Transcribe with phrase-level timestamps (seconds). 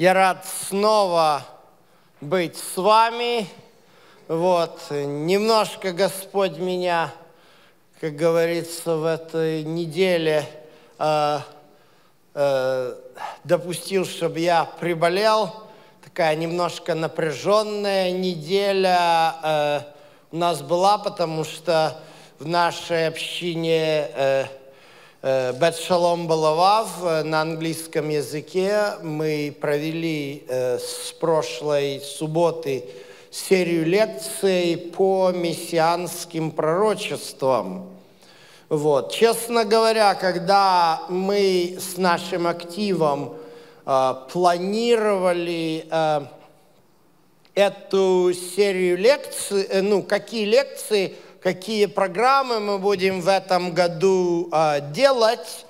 [0.00, 1.42] Я рад снова
[2.22, 3.46] быть с вами.
[4.28, 7.12] Вот, немножко Господь меня,
[8.00, 10.46] как говорится, в этой неделе
[10.98, 11.40] э,
[12.32, 12.94] э,
[13.44, 15.64] допустил, чтобы я приболел.
[16.02, 19.80] Такая немножко напряженная неделя э,
[20.32, 22.00] у нас была, потому что
[22.38, 24.46] в нашей общине э,
[25.22, 28.94] Бет Шалом Балавав э, на английском языке.
[29.02, 32.84] Мы провели э, с прошлой субботы
[33.30, 37.90] серию лекций по мессианским пророчествам.
[38.70, 39.12] Вот.
[39.12, 43.34] Честно говоря, когда мы с нашим активом
[43.84, 46.20] э, планировали э,
[47.54, 54.80] эту серию лекций, э, ну, какие лекции– какие программы мы будем в этом году э,
[54.92, 55.66] делать.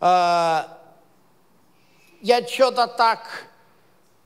[0.00, 0.62] Э,
[2.20, 3.46] я что-то так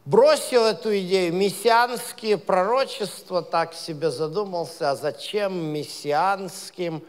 [0.04, 7.02] бросил эту идею, мессианские пророчества, так себе задумался, а зачем мессианским,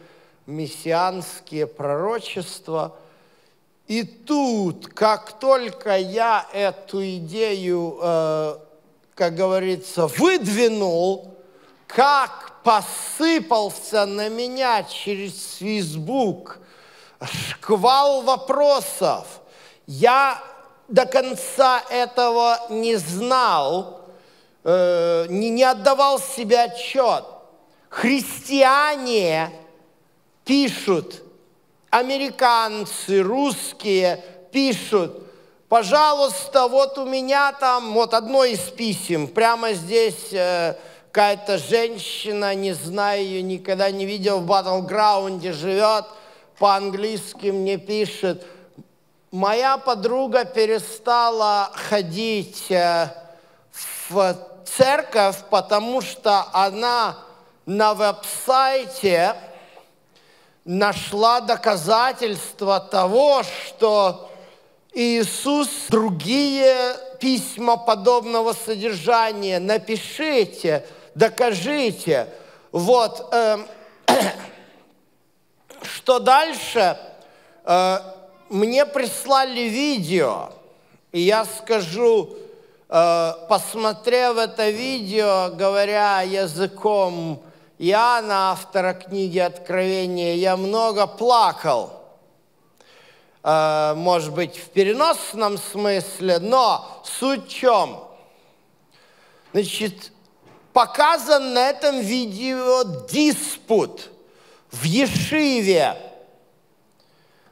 [0.45, 2.95] мессианские пророчества?
[3.87, 8.57] И тут, как только я эту идею, э,
[9.13, 11.32] как говорится, выдвинул,
[11.95, 16.59] как посыпался на меня через Facebook
[17.21, 19.27] шквал вопросов.
[19.85, 20.41] Я
[20.87, 24.01] до конца этого не знал,
[24.63, 27.25] э, не, не отдавал себе отчет.
[27.89, 29.51] Христиане
[30.45, 31.21] пишут,
[31.89, 35.23] американцы, русские пишут,
[35.69, 40.75] пожалуйста, вот у меня там, вот одно из писем, прямо здесь э,
[41.13, 46.05] какая-то женщина, не знаю ее, никогда не видел, в батлграунде живет,
[46.57, 48.43] по-английски мне пишет.
[49.29, 53.09] Моя подруга перестала ходить э,
[54.09, 57.19] в церковь, потому что она
[57.67, 59.35] на веб-сайте
[60.65, 64.31] нашла доказательства того, что
[64.95, 70.83] Иисус другие письма подобного содержания напишите–
[71.15, 72.27] докажите.
[72.71, 73.57] Вот, э,
[75.81, 76.97] что дальше?
[77.65, 77.99] Э,
[78.49, 80.51] мне прислали видео,
[81.11, 82.29] и я скажу,
[82.89, 87.41] э, посмотрев это видео, говоря языком
[87.79, 92.03] Иоанна, автора книги Откровения, я много плакал.
[93.43, 98.03] Э, может быть, в переносном смысле, но суть в чем?
[99.51, 100.12] Значит,
[100.73, 104.09] показан на этом видео диспут
[104.71, 105.95] в Ешиве.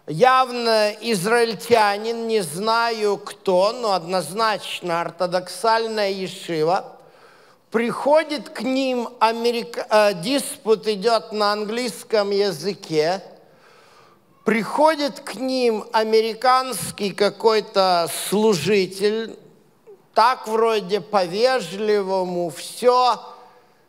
[0.08, 6.98] Явно израильтянин, не знаю кто, но однозначно ортодоксальная Ешива.
[7.70, 9.88] Приходит к ним, Америка...
[9.90, 13.24] э, диспут идет на английском языке,
[14.44, 19.38] приходит к ним американский какой-то служитель,
[20.14, 23.20] так вроде по-вежливому, все.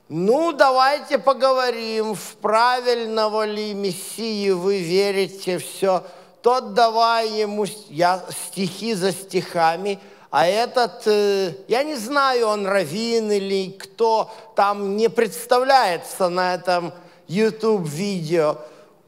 [0.09, 6.05] Ну, давайте поговорим, в правильного ли Мессии вы верите, все.
[6.43, 9.99] Тот давай ему я, стихи за стихами,
[10.31, 16.93] а этот, э, я не знаю, он раввин или кто, там не представляется на этом
[17.29, 18.57] YouTube-видео.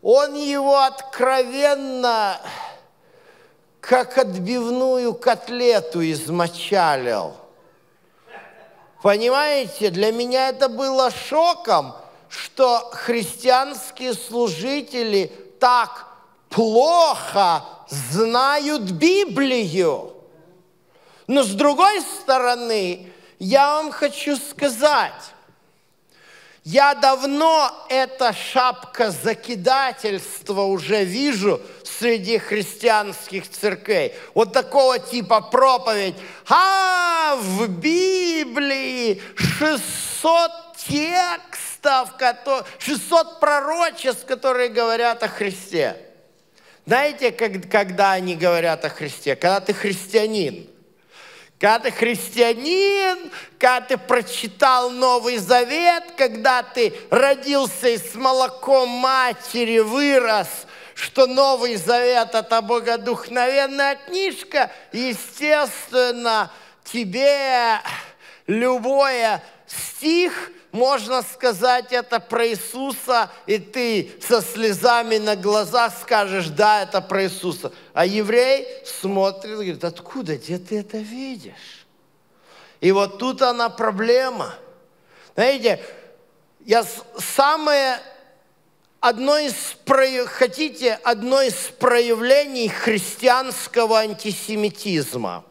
[0.03, 2.39] Он его откровенно
[3.85, 7.35] как отбивную котлету измочалил.
[9.03, 11.95] Понимаете, для меня это было шоком,
[12.31, 15.31] что христианские служители
[15.61, 16.07] так
[16.49, 20.15] плохо знают Библию.
[21.27, 25.34] Но с другой стороны, я вам хочу сказать,
[26.65, 34.15] я давно эта шапка закидательства уже вижу среди христианских церквей.
[34.33, 36.15] Вот такого типа проповедь.
[36.49, 40.51] А, в Библии 600
[40.89, 42.15] текстов,
[42.79, 45.97] 600 пророчеств, которые говорят о Христе.
[46.87, 49.37] Знаете, когда они говорят о Христе?
[49.37, 50.67] Когда ты христианин–
[51.65, 59.79] когда ты христианин, когда ты прочитал Новый Завет, когда ты родился и с молоком матери
[59.79, 66.53] вырос, что Новый Завет– это богодухновенная книжка, естественно,
[66.85, 67.81] тебе
[68.47, 76.83] любое стих можно сказать это про Иисуса, и ты со слезами на глазах скажешь, да,
[76.83, 77.73] это про Иисуса.
[77.93, 81.87] А еврей смотрит и говорит, откуда, где ты это видишь?
[82.81, 84.53] И вот тут она проблема.
[85.35, 85.81] Знаете,
[86.65, 86.85] я
[87.19, 88.01] самое
[88.99, 89.55] одно из,
[90.27, 95.45] хотите, одно из проявлений христианского антисемитизма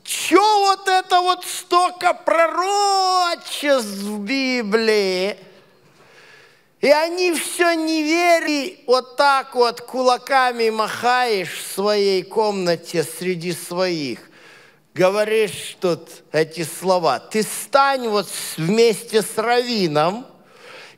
[0.03, 5.39] Че вот это вот столько пророчеств в Библии?
[6.81, 14.19] И они все не верили, вот так вот кулаками махаешь в своей комнате среди своих.
[14.93, 17.19] Говоришь тут эти слова.
[17.19, 20.27] Ты стань вот вместе с раввином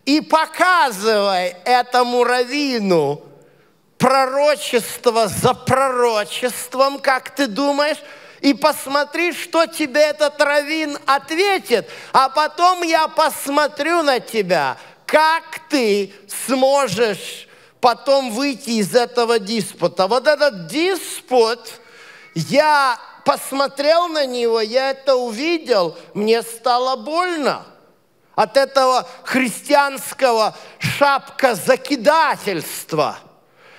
[0.08, 3.22] и показывай этому раввину
[3.98, 7.98] пророчество за пророчеством, как ты думаешь,
[8.40, 16.14] и посмотри, что тебе этот раввин ответит, а потом я посмотрю на тебя, как ты
[16.46, 17.50] сможешь
[17.82, 20.08] потом выйти из этого диспута.
[20.08, 21.60] Вот этот диспут,
[22.34, 27.66] я посмотрел на него, я это увидел, мне стало больно
[28.38, 33.18] от этого христианского шапка закидательства.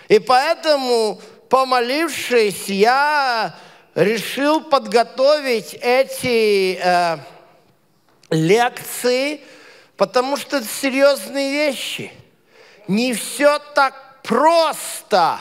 [0.09, 1.19] И поэтому,
[1.49, 3.55] помолившись, я
[3.95, 7.19] решил подготовить эти э,
[8.29, 9.41] лекции–
[9.99, 12.13] Потому что это серьезные вещи.
[12.87, 15.41] Не все так просто.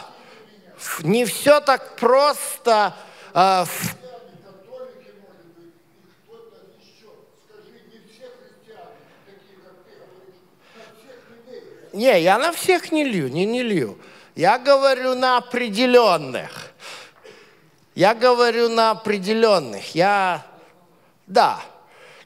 [1.02, 2.96] Не все так просто.
[3.36, 3.66] Э,
[11.98, 13.98] не, я на всех не лью, не, не лью.
[14.36, 16.72] Я говорю на определенных.
[17.96, 19.96] Я говорю на определенных.
[19.96, 20.46] Я,
[21.26, 21.60] да,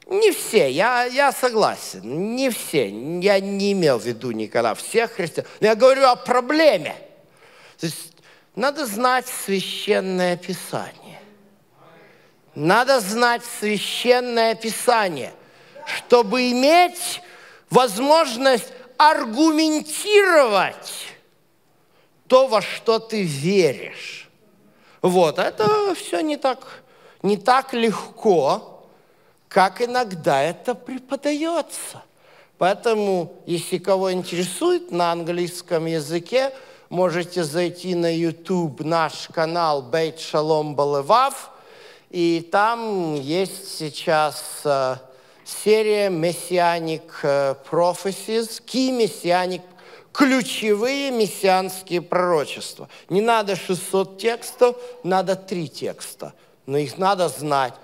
[0.06, 2.90] не все, я, я согласен, не все.
[3.20, 5.46] Я не имел в виду никогда всех христиан.
[5.60, 6.94] Но я говорю о проблеме.
[7.78, 8.12] То есть
[8.54, 11.18] надо знать священное писание.
[12.54, 15.32] Надо знать священное писание,
[15.86, 17.22] чтобы иметь
[17.70, 20.92] возможность аргументировать
[22.26, 24.30] то, во что ты веришь.
[25.02, 26.82] Вот, это все не так,
[27.22, 28.86] не так легко,
[29.48, 32.02] как иногда это преподается.
[32.56, 36.52] Поэтому, если кого интересует на английском языке,
[36.88, 41.50] можете зайти на YouTube наш канал Бейт Шалом Балевав,
[42.10, 44.96] и там есть сейчас э,
[45.44, 49.62] серия Messianic э, Prophecies, Key Messianic
[50.12, 52.88] ключевые мессианские пророчества.
[53.08, 56.34] Не надо 600 текстов, надо три текста,
[56.66, 57.74] но их надо знать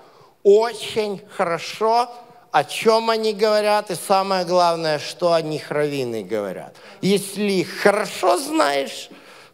[0.43, 2.09] очень хорошо,
[2.51, 6.75] о чем они говорят, и самое главное, что о них раввины говорят.
[7.01, 9.09] Если их хорошо знаешь,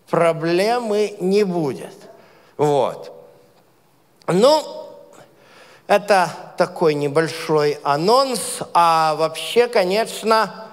[0.09, 1.95] проблемы не будет.
[2.57, 3.11] Вот.
[4.27, 4.84] Ну,
[5.87, 10.67] это такой небольшой анонс, а вообще, конечно,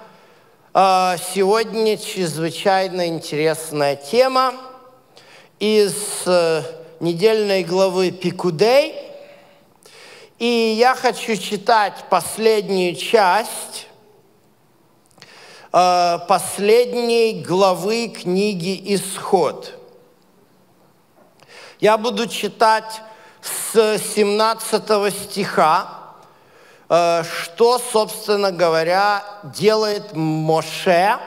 [0.73, 4.53] э, сегодня чрезвычайно интересная тема
[5.59, 5.93] из
[6.25, 6.63] э,
[6.99, 8.95] недельной главы Пикудей–
[10.43, 13.87] и я хочу читать последнюю часть
[15.71, 19.79] э, последней главы книги «Исход».
[21.79, 23.01] Я буду читать
[23.43, 26.15] с 17 стиха,
[26.89, 31.19] э, что, собственно говоря, делает Моше.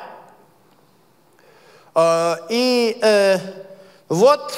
[1.95, 3.39] Э, и э,
[4.09, 4.55] вот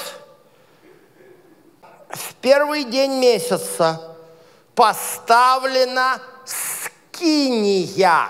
[2.10, 4.16] в первый день месяца
[4.74, 8.28] поставлена скиния.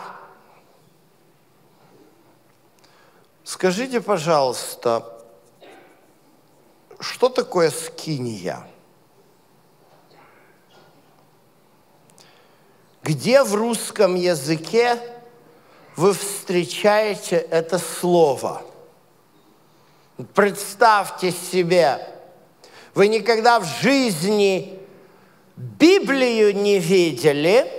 [3.45, 5.05] Скажите, пожалуйста,
[7.01, 8.68] что такое скиния?
[13.09, 15.01] Где в русском языке
[15.97, 18.61] вы встречаете это слово?
[20.35, 22.07] Представьте себе,
[22.95, 24.79] вы никогда в жизни
[25.57, 27.73] Библию не видели,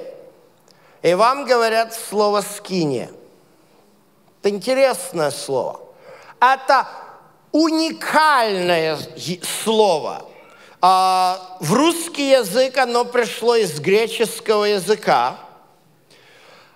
[1.04, 3.12] и вам говорят слово «скиния».
[4.40, 5.80] Это интересное слово.
[6.40, 6.88] Это
[7.52, 8.98] уникальное
[9.64, 10.26] слово.
[10.82, 15.38] А, в русский язык оно пришло из греческого языка,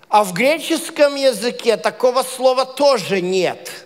[0.09, 3.85] а в греческом языке такого слова тоже нет.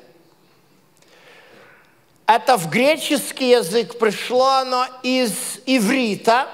[2.25, 6.47] Это в греческий язык пришло оно из иврита,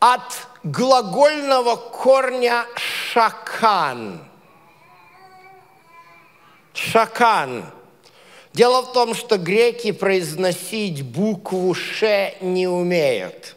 [0.00, 4.26] от глагольного корня шакан.
[6.74, 7.64] Шакан.
[8.56, 13.54] Дело в том, что греки произносить букву «ш» не умеют.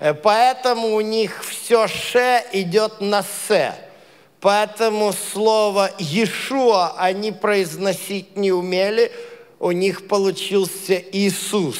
[0.00, 3.72] Э, поэтому у них все «ш» идет на «с».
[4.40, 9.12] Поэтому слово «Иешуа» они произносить не умели,
[9.60, 11.78] у них получился Иисус.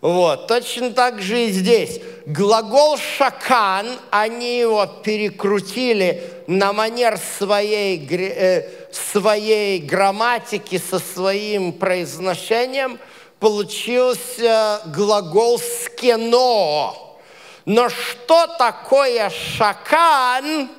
[0.00, 0.46] Вот.
[0.46, 2.00] Точно так же и здесь.
[2.24, 12.98] Глагол «шакан», они его перекрутили на манер своей, э, своей грамматики, со своим произношением,
[13.38, 17.18] получился глагол «скено».
[17.66, 20.70] Но что такое «шакан»,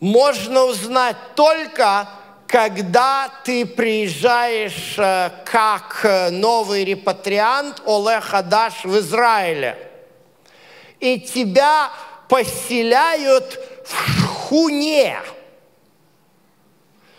[0.00, 2.08] можно узнать только,
[2.48, 9.76] когда ты приезжаешь э, как э, новый репатриант Олег Хадаш в Израиле.
[10.98, 11.90] И тебя
[12.28, 15.18] поселяют в шхуне.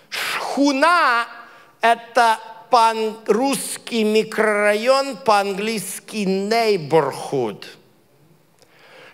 [0.10, 1.28] Шхуна–
[1.82, 2.40] это
[2.72, 7.66] по-русски микрорайон, по-английски neighborhood–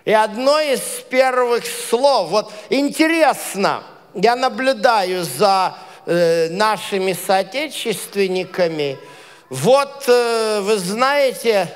[0.06, 3.82] и одно из первых слов, вот интересно,
[4.14, 8.98] я наблюдаю за э, нашими соотечественниками,
[9.50, 11.70] вот э, вы знаете,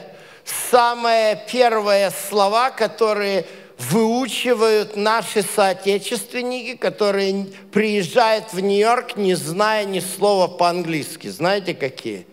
[0.72, 3.46] самые первые слова, которые
[3.78, 11.28] выучивают наши соотечественники, которые приезжают в Нью-Йорк, не зная ни слова по-английски.
[11.28, 12.28] Знаете какие?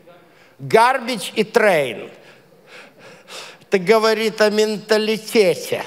[0.59, 2.11] Garbage и train–
[3.77, 5.85] это говорит о менталитете.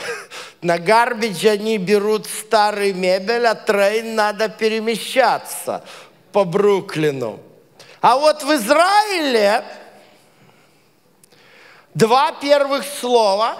[0.61, 5.83] На гарбидж они берут старый мебель, а трейн надо перемещаться
[6.31, 7.39] по Бруклину.
[8.01, 9.63] А вот в Израиле
[11.93, 13.57] два первых слова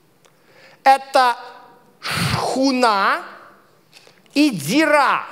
[0.84, 1.36] –это
[2.00, 3.22] шхуна
[4.34, 5.24] и дира.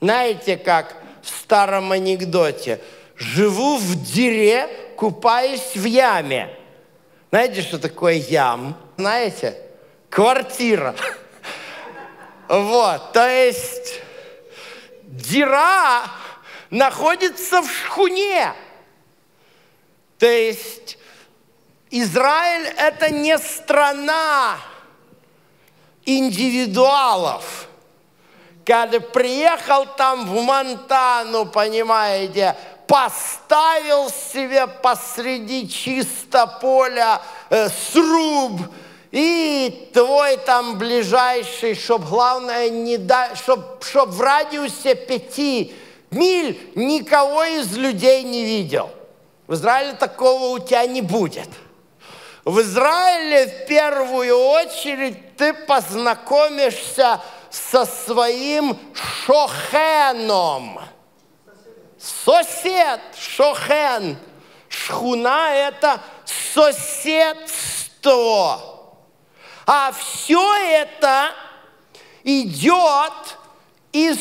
[0.00, 2.80] Знаете, как в старом анекдоте–
[3.16, 6.56] живу в дире, купаюсь в яме.
[7.30, 8.76] Знаете, что такое ям?
[8.96, 9.60] Знаете?
[10.08, 10.94] Квартира.
[12.48, 14.00] Вот, то есть
[15.02, 16.02] дира
[16.70, 18.52] находится в шхуне.
[20.18, 20.98] То есть
[21.90, 24.56] Израиль– это не страна
[26.04, 27.68] индивидуалов.
[28.64, 38.60] Когда приехал там в Монтану, понимаете, поставил себе посреди чисто поля э, сруб,
[39.10, 45.72] и твой там ближайший, чтоб главное не да, чтоб, чтоб в радиусе пяти
[46.10, 48.90] миль никого из людей не видел.
[49.46, 51.48] В Израиле такого у тебя не будет.
[52.44, 58.76] В Израиле в первую очередь ты познакомишься со своим
[59.26, 60.80] шохеном–
[62.04, 64.18] Сосед, шохен.
[64.68, 66.00] Шхуна– это
[66.52, 67.60] соседство.
[69.66, 71.30] А все это
[72.24, 73.38] идет
[73.92, 74.18] из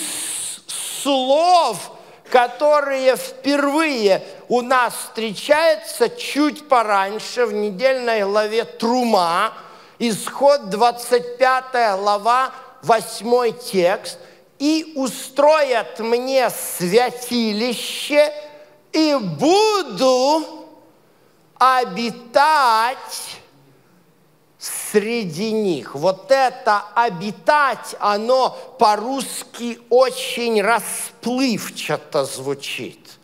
[1.02, 1.92] слов,
[2.30, 9.54] которые впервые у нас встречаются чуть пораньше в недельной главе Трума,
[10.00, 14.18] исход 25 глава, 8 текст–
[14.64, 18.34] и устроят мне святилище,
[18.94, 20.42] и буду
[21.58, 23.42] обитать
[24.58, 25.96] среди них.
[25.96, 33.20] Вот это обитать, оно по-русски очень расплывчато звучит.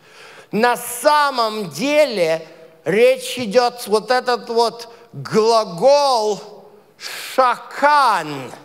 [0.51, 2.45] На самом деле
[2.83, 6.41] речь идет вот этот вот глагол
[6.97, 8.51] шакан–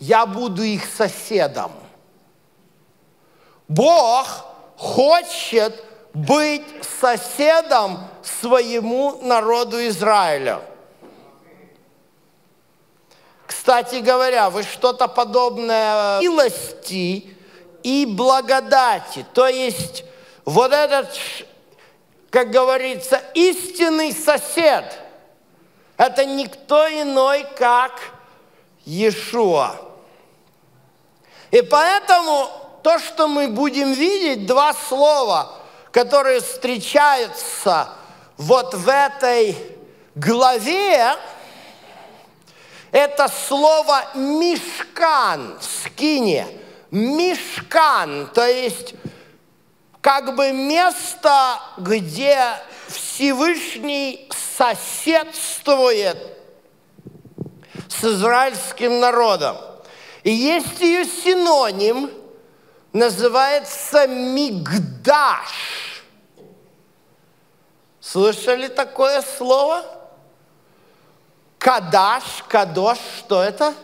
[0.00, 1.70] я буду их соседом.
[3.68, 4.26] Бог
[4.76, 6.66] хочет быть
[7.00, 10.62] соседом своему народу Израиля.
[13.46, 17.36] Кстати говоря, вы что-то подобное милости
[17.82, 19.24] и благодати.
[19.34, 20.04] То есть
[20.44, 21.08] вот этот,
[22.30, 24.84] как говорится, истинный сосед,
[25.96, 27.92] это никто иной, как
[28.86, 29.89] Иешуа.
[31.50, 32.48] И поэтому
[32.82, 35.52] то, что мы будем видеть, два слова,
[35.92, 37.88] которые встречаются
[38.36, 39.56] вот в этой
[40.14, 41.14] главе,
[42.92, 46.46] это слово «мешкан», «скине».
[46.90, 48.94] мешкан, то есть
[50.00, 52.56] как бы место, где
[52.88, 56.16] Всевышний соседствует
[57.88, 59.56] с израильским народом.
[60.22, 62.10] И есть ее синоним,
[62.92, 66.04] называется мигдаш.
[68.00, 69.84] Слышали такое слово?
[71.58, 73.74] Кадаш, кадош, что это?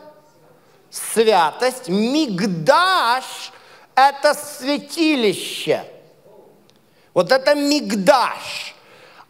[0.91, 1.89] Святость.
[1.89, 3.53] Мигдаш–
[3.95, 5.85] это святилище.
[7.13, 8.75] Вот это мигдаш.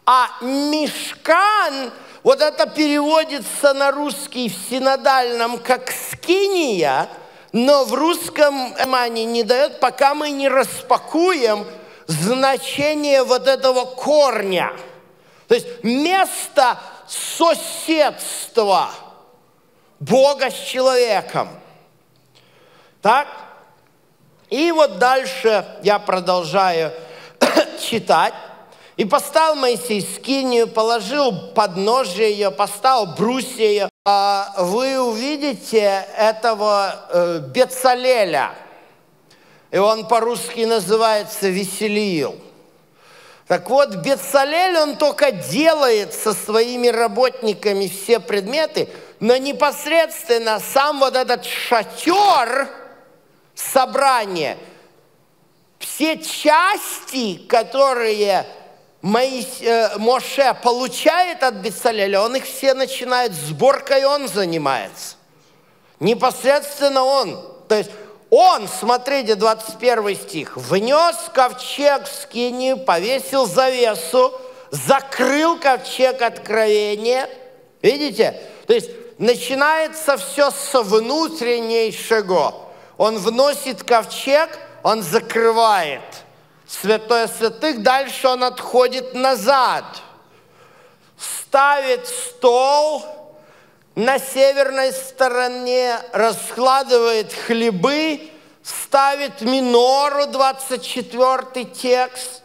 [0.05, 1.91] А мешкан,
[2.27, 7.07] вот это переводится на русский в синодальном как скиния,
[7.53, 11.65] но в русском внимание не дает, пока мы не распакуем
[12.05, 14.73] значение вот этого корня.
[15.47, 18.89] То есть место соседства
[20.01, 21.47] Бога с человеком.
[23.01, 23.29] Так?
[24.49, 26.91] И вот дальше я продолжаю
[27.79, 28.33] читать.
[28.97, 33.89] И поставил Моисей скинию, положил подножие ее, поставил брусья ее.
[34.05, 38.53] А вы увидите этого э, Бецалеля.
[39.69, 42.39] И он по-русски называется Веселиил.
[43.47, 48.89] Так вот, Бецалель, он только делает со своими работниками все предметы,
[49.19, 52.67] но непосредственно сам вот этот шатер
[53.55, 54.57] собрания,
[55.79, 58.45] все части, которые
[59.01, 65.15] Моис, э, Моше получает от Бецалеля, он их все начинает, сборкой он занимается.
[65.99, 67.39] Непосредственно он.
[67.67, 67.91] То есть
[68.29, 74.33] он, смотрите, 21 стих, внес ковчег в скинию, повесил завесу,
[74.71, 77.29] закрыл ковчег откровения.
[77.81, 78.41] Видите?
[78.65, 82.55] То есть начинается все с внутреннейшего.
[82.97, 84.49] Он вносит ковчег,
[84.83, 86.01] он закрывает
[86.67, 89.85] святое святых, дальше он отходит назад,
[91.17, 93.05] ставит стол,
[93.95, 98.29] на северной стороне раскладывает хлебы,
[98.61, 102.43] ставит минору, 24 текст,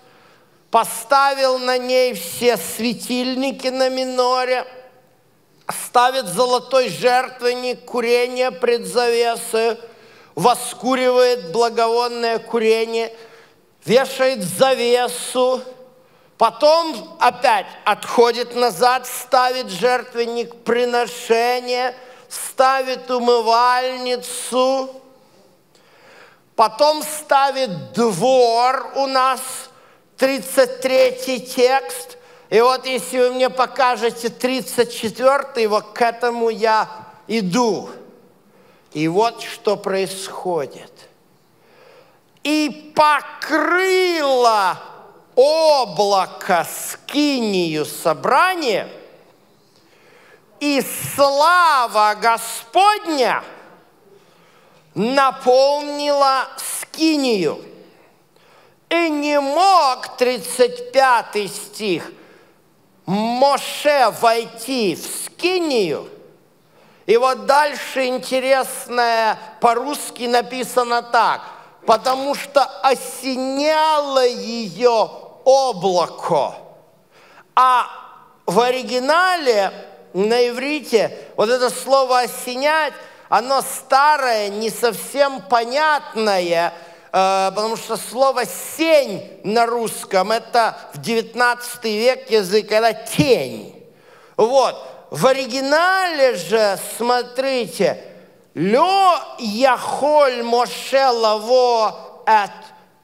[0.70, 4.64] поставил на ней все светильники на миноре,
[5.68, 9.78] ставит золотой жертвенник, курение пред завесой,
[10.34, 13.12] воскуривает благовонное курение,
[13.84, 15.62] вешает завесу,
[16.42, 21.94] Потом опять отходит назад, ставит жертвенник приношения,
[22.28, 24.90] ставит умывальницу,
[26.56, 29.40] потом ставит двор у нас,
[30.16, 32.18] 33 текст.
[32.50, 36.88] И вот если вы мне покажете 34, вот к этому я
[37.28, 37.88] иду.
[38.92, 40.91] И вот что происходит.
[42.42, 44.78] И покрыла
[45.34, 48.88] облако скинию собрания,
[50.60, 50.82] и
[51.14, 53.42] слава Господня
[54.94, 57.64] наполнила скинию.
[58.88, 62.12] И не мог, 35 стих,
[63.06, 66.08] Моше войти в скинию.
[67.06, 71.40] И вот дальше интересное по-русски написано так.
[71.86, 75.10] Потому что осеняло ее
[75.44, 76.54] облако.
[77.54, 77.86] А
[78.46, 79.72] в оригинале
[80.12, 82.92] на иврите вот это слово «осенять»,
[83.28, 86.74] оно старое, не совсем понятное,
[87.12, 93.74] э, потому что слово «сень» на русском– это в 19 век язык, это «тень».
[94.36, 94.76] Вот.
[95.10, 98.02] В оригинале же, смотрите,
[98.54, 102.50] «Лё яхоль Моше лаво от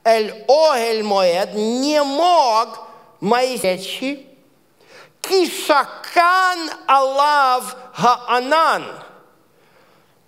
[0.05, 2.81] эль огель моед» не мог
[3.21, 4.27] Моисей
[5.23, 8.85] кишакан алав гаанан.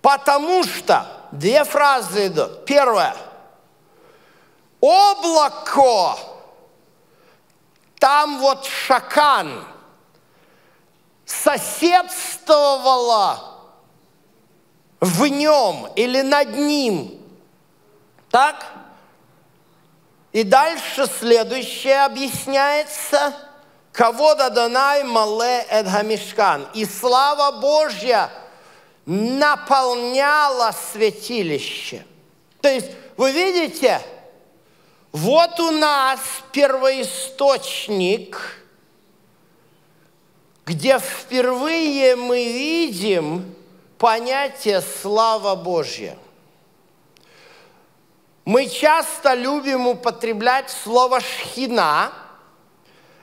[0.01, 2.65] Потому что, две фразы идут.
[2.65, 3.15] Первое.
[4.79, 6.17] Облако,
[7.99, 9.63] там вот шакан,
[11.25, 13.50] соседствовало
[15.01, 17.19] в нем или над ним.
[18.29, 18.65] Так?
[20.31, 23.33] И дальше следующее объясняется.
[23.91, 26.67] Кого дадонай мале эдгамишкан.
[26.73, 28.29] И слава Божья
[29.05, 32.05] наполняла святилище.
[32.61, 34.01] То есть, вы видите,
[35.11, 36.19] вот у нас
[36.53, 38.39] первоисточник,
[40.65, 43.55] где впервые мы видим
[44.01, 46.17] понятие «слава Божья».
[48.45, 52.11] Мы часто любим употреблять слово «шхина»,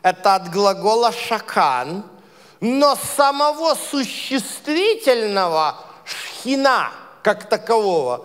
[0.03, 2.05] это от глагола «шакан»,
[2.61, 6.93] но самого существительного «шхина»
[7.25, 8.25] как такового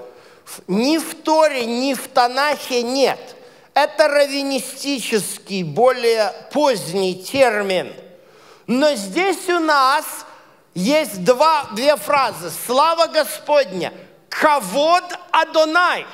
[0.68, 3.36] ни в Торе, ни в Танахе нет.
[3.74, 7.92] Это раввинистический, более поздний термин.
[8.68, 10.06] Но здесь у нас
[10.74, 12.52] есть два, две фразы.
[12.66, 13.94] Слава Господня,
[14.30, 16.08] кавод Адонай.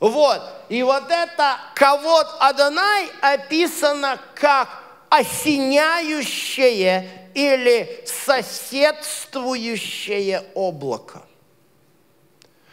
[0.00, 0.42] Вот.
[0.68, 4.68] И вот это кавод Адонай описано как
[5.08, 11.22] осеняющее или соседствующее облако.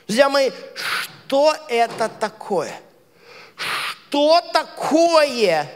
[0.07, 2.73] Друзья мои, что это такое?
[3.55, 5.69] Что такое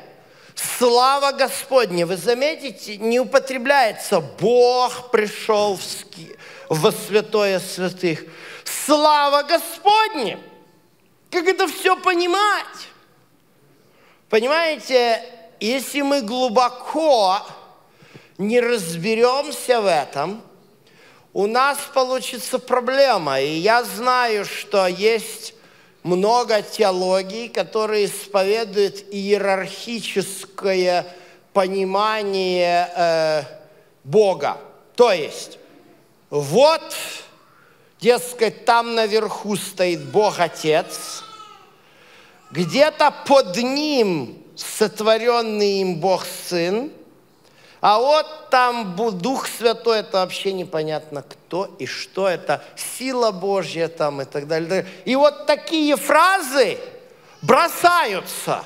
[0.57, 2.05] слава Господня?
[2.05, 6.35] Вы заметите, не употребляется Бог пришел в, ски,
[6.69, 8.23] в святое святых.
[8.63, 10.39] Слава Господня!
[11.31, 12.87] Как это все понимать?
[14.29, 15.23] Понимаете,
[15.59, 17.39] если мы глубоко
[18.37, 20.43] не разберемся в этом,
[21.33, 23.39] у нас получится проблема.
[23.41, 25.53] И я знаю, что есть
[26.07, 31.05] много теологий, которые исповедуют иерархическое
[31.53, 33.43] понимание э,
[34.03, 34.57] Бога.
[34.95, 35.59] То есть,
[36.29, 36.95] вот,
[37.99, 41.23] дескать, там наверху стоит Бог Отец,
[42.51, 46.89] где-то под ним сотворенный им Бог Сын,
[47.81, 51.36] а вот там Дух Святой, это вообще непонятно кто
[51.79, 54.85] и что это, сила Божья там и так далее.
[55.05, 56.77] И вот такие фразы
[57.41, 58.63] бросаются.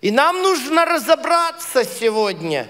[0.00, 2.68] И нам нужно разобраться сегодня.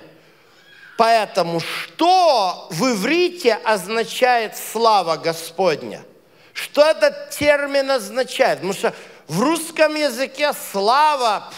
[0.96, 6.04] Поэтому, что в иврите означает слава Господня?
[6.52, 8.58] Что этот термин означает?
[8.58, 8.94] Потому что
[9.26, 11.50] в русском языке слава,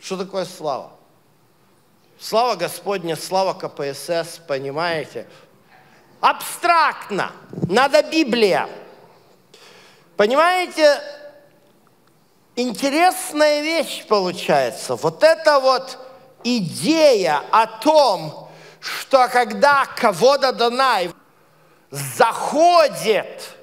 [0.00, 0.90] что такое слава?
[2.18, 5.26] Слава Господня, слава КПСС, понимаете?
[6.22, 7.32] Абстрактно.
[7.68, 8.68] Надо Библия.
[10.16, 11.02] Понимаете,
[12.56, 14.96] интересная вещь получается.
[14.96, 15.98] Вот эта вот
[16.44, 18.48] идея о том,
[18.80, 21.10] что когда кого-то Донай
[21.90, 23.56] заходит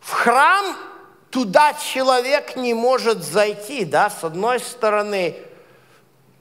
[0.00, 0.76] в храм,
[1.30, 5.36] туда человек не может зайти, да, с одной стороны–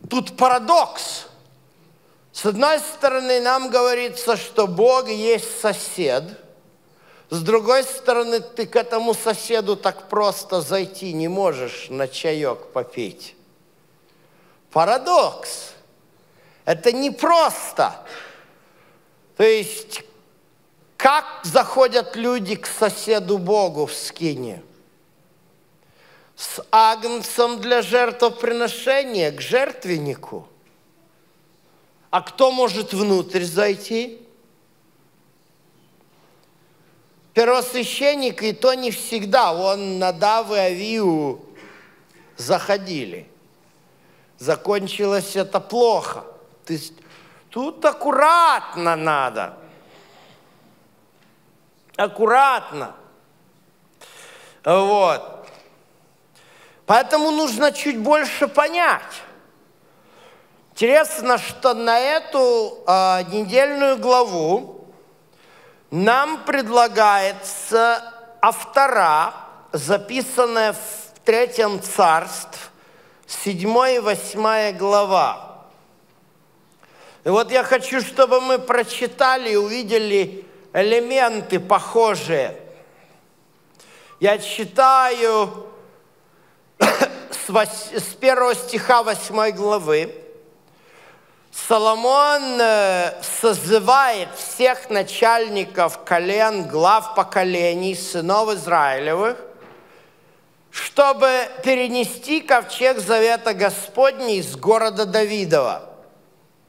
[0.10, 1.27] Тут парадокс.
[2.38, 6.24] С одной стороны, нам говорится, что Бог есть сосед.
[7.32, 13.36] С другой стороны, ты к этому соседу так просто зайти не можешь на чаек попить.
[14.70, 15.72] Парадокс.
[16.64, 18.06] Это непросто.
[19.36, 20.04] То есть,
[20.96, 24.62] как заходят люди к соседу Богу в скине?
[26.36, 30.48] с агнцем для жертвоприношения к жертвеннику.
[32.10, 34.22] А кто может внутрь зайти?
[37.34, 39.54] Первосвященник, и то не всегда.
[39.54, 41.46] Он на Давы Авию
[42.38, 43.30] заходили.
[44.40, 46.24] Закончилось это плохо.
[46.68, 46.94] Есть
[47.50, 49.58] тут аккуратно надо.
[51.96, 52.96] Аккуратно.
[54.64, 55.48] Вот.
[56.86, 59.24] Поэтому нужно чуть больше понять.
[60.80, 64.86] Интересно, что на эту э, недельную главу
[65.90, 68.14] нам предлагается
[68.44, 69.34] автора,
[69.72, 72.70] записанная в Третьем Царств,
[73.26, 73.62] 7
[73.96, 75.66] и 8 глава.
[77.24, 82.56] И вот я хочу, чтобы мы прочитали и увидели элементы похожие.
[84.20, 85.72] Я читаю
[86.78, 90.27] с первого стиха 8 главы,
[91.66, 99.38] Соломон э, созывает всех начальников колен, глав поколений, сынов Израилевых,
[100.70, 101.30] чтобы
[101.64, 105.90] перенести ковчег Завета Господня из города Давидова.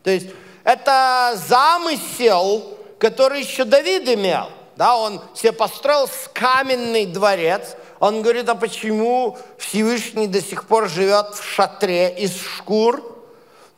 [0.02, 0.28] То есть
[0.64, 4.48] это замысел, который еще Давид имел.
[4.76, 11.34] Да, он себе построил каменный дворец– он говорит, а почему Всевышний до сих пор живет
[11.34, 13.17] в шатре из шкур?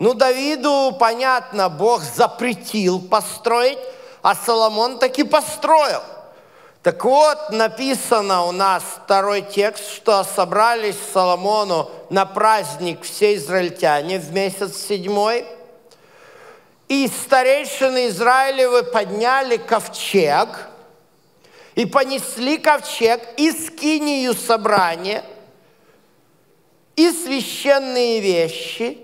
[0.01, 3.79] Ну, Давиду, понятно, Бог запретил построить,
[4.23, 6.03] а Соломон таки построил.
[6.83, 14.33] Так вот, написано у нас второй текст, что собрались Соломону на праздник все израильтяне в
[14.33, 15.45] месяц седьмой.
[16.89, 20.49] И старейшины Израилевы подняли ковчег–
[21.75, 25.25] и понесли ковчег и скинию собрания,
[26.97, 28.99] и священные вещи,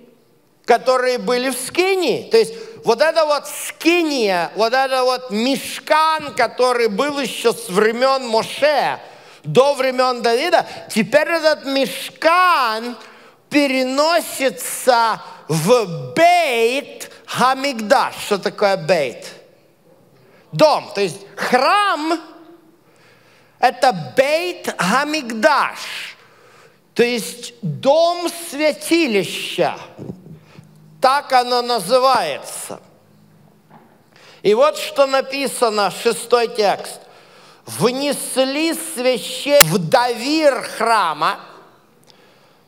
[0.67, 2.29] которые были в скинии.
[2.31, 2.53] То есть
[2.85, 9.01] вот это вот скиния, вот это вот мешкан, который был еще с времен Моше,
[9.45, 12.97] до времен Давида, теперь этот мешкан
[13.49, 18.15] переносится в бейт Хамигдаш.
[18.27, 19.33] Что такое бейт?
[20.51, 20.91] Дом.
[20.95, 22.21] То есть храм–
[23.61, 26.17] это бейт Хамигдаш.
[26.95, 29.77] То есть дом святилища.
[31.07, 32.81] Так оно называется.
[34.43, 36.99] И вот что написано, шестой текст.
[37.65, 41.39] «Внесли священ в давир храма,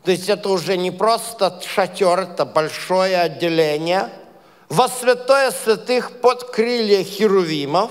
[0.05, 4.09] то есть это уже не просто шатер, это большое отделение.
[4.68, 7.90] Во святое святых под крылья херувимов.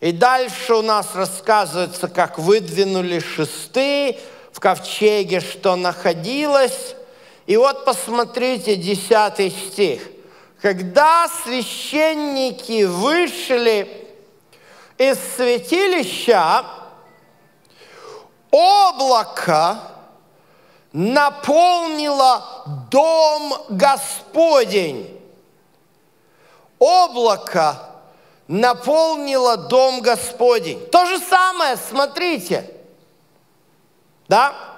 [0.00, 4.18] И дальше у нас рассказывается, как выдвинули шесты
[4.52, 6.96] в ковчеге, что находилось.
[7.46, 10.02] И вот посмотрите, 10 стих.
[10.60, 14.06] Когда священники вышли
[14.96, 16.64] из святилища,
[18.50, 19.80] облако
[20.92, 22.44] наполнило
[22.90, 25.18] дом Господень.
[26.78, 27.76] Облако
[28.46, 30.84] наполнило дом Господень.
[30.90, 32.70] То же самое, смотрите.
[34.28, 34.71] Да?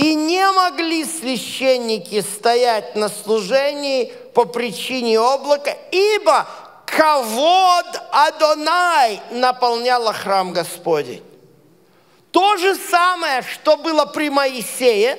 [0.00, 6.48] И не могли священники стоять на служении по причине облака, ибо
[6.86, 11.22] ковод Адонай наполняла храм Господень.
[12.30, 15.18] То же самое, что было при Моисее,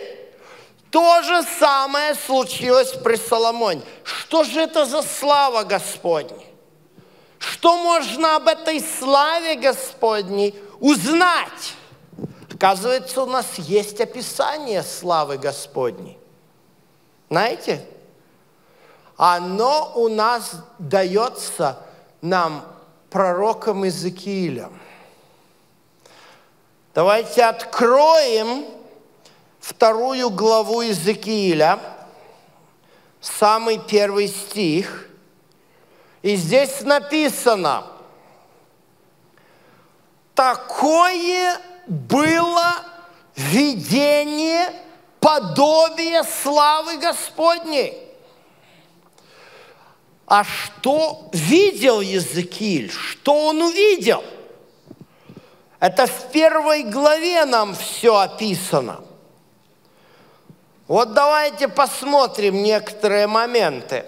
[0.89, 3.83] то же самое случилось при Соломоне.
[4.03, 6.43] Что же это за слава Господня?
[7.37, 11.75] Что можно об этой славе Господней узнать?
[12.61, 16.19] Оказывается, у нас есть описание славы Господней.
[17.27, 17.83] Знаете?
[19.17, 21.79] Оно у нас дается
[22.21, 22.63] нам
[23.09, 24.79] пророком Иезекиилем.
[26.93, 28.67] Давайте откроем
[29.59, 31.79] вторую главу Иезекииля,
[33.21, 35.09] самый первый стих.
[36.21, 37.87] И здесь написано,
[40.35, 41.59] такое
[41.91, 42.75] было
[43.35, 44.73] видение
[45.19, 47.93] подобие славы Господней.
[50.25, 52.91] А что видел Языкиль?
[52.91, 54.23] Что он увидел?–
[55.81, 59.03] это в первой главе нам все описано.
[60.87, 64.05] Вот давайте посмотрим некоторые моменты.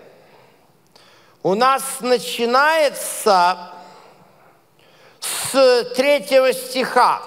[1.41, 3.72] У нас начинается
[5.19, 7.24] с третьего стиха.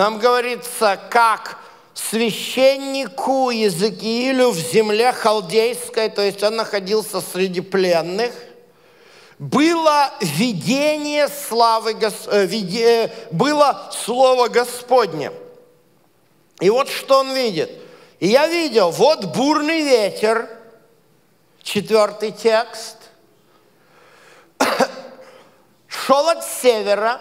[0.00, 1.58] Нам говорится, как
[1.92, 8.32] священнику Езекиилю в земле халдейской, то есть он находился среди пленных–
[9.38, 15.32] было видение славы, э, было Слово Господне.
[16.60, 17.70] И вот что он видит.
[18.20, 20.48] И я видел, вот бурный ветер,
[21.62, 22.96] четвертый текст,
[25.88, 27.20] шел от севера,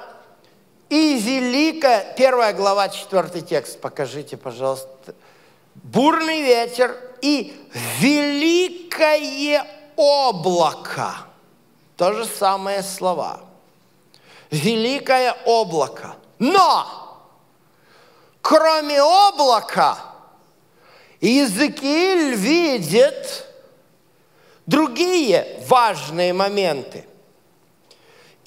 [0.90, 5.16] и великая, первая глава, четвертый текст, покажите, пожалуйста.
[5.76, 7.56] Бурный ветер и
[8.00, 11.16] великое облако–
[12.00, 13.42] то же самое слова.
[14.52, 16.16] Великое облако.
[16.40, 17.20] Но,
[18.42, 19.98] кроме облака,
[21.20, 23.46] Иезекииль видит
[24.66, 27.06] другие важные моменты.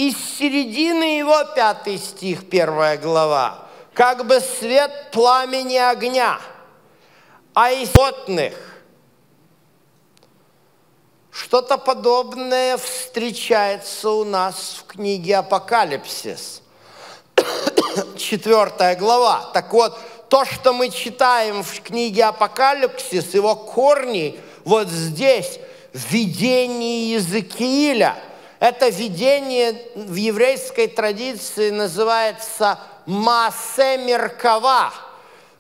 [0.03, 6.41] Из середины его, пятый стих, первая глава, как бы свет пламени огня,
[7.55, 8.55] а из животных
[11.31, 16.62] что-то подобное встречается у нас в книге Апокалипсис.
[18.17, 19.53] Четвертая глава.
[19.55, 19.97] Так вот,
[20.29, 25.61] то, что мы читаем в книге Апокалипсис, его корни вот здесь,
[25.93, 28.17] в видении Иезекииля.
[28.62, 34.92] Это видение в еврейской традиции называется Масе Меркава.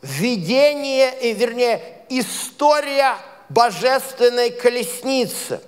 [0.02, 3.16] Видение, вернее, история
[3.48, 5.60] божественной колесницы.